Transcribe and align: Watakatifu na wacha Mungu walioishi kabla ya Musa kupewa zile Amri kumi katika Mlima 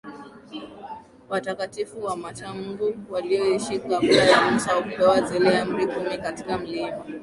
Watakatifu 1.29 1.99
na 1.99 2.27
wacha 2.27 2.53
Mungu 2.53 2.95
walioishi 3.09 3.79
kabla 3.79 4.23
ya 4.23 4.51
Musa 4.51 4.81
kupewa 4.81 5.21
zile 5.21 5.59
Amri 5.59 5.87
kumi 5.87 6.17
katika 6.17 6.57
Mlima 6.57 7.05